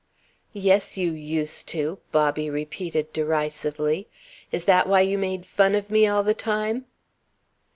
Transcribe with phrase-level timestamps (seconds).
[0.53, 4.07] "Yes, you used to!" Bobby repeated derisively.
[4.51, 6.87] "Is that why you made fun of me all the time?"